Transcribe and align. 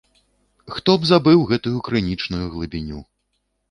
Хто 0.77 0.95
б 1.03 1.11
забыў 1.11 1.45
гэту 1.53 1.77
крынічную 1.91 2.45
глыбіню?! 2.59 3.09